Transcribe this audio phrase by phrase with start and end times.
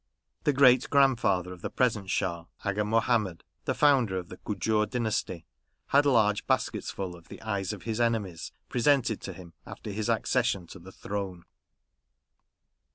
[0.45, 4.87] The great grandfather of the pre sent Schah, Aga Mohammed, the founder of the Kujur
[4.89, 5.45] dynasty,
[5.89, 10.09] had large baskets full of the eyes of his enemies presented to him after his
[10.09, 11.43] accession to the throne.